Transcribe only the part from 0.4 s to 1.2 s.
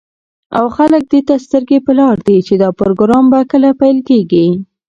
او خلك